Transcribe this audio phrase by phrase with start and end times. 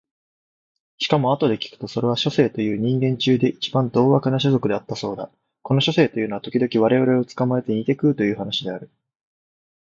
[0.97, 5.29] しかもあとで聞くとそれは書生という人間中で一番獰悪どうあくな種族であったそうだ。
[5.61, 8.89] この書生というのは時々我々を捕つかまえて煮にて食うという話である。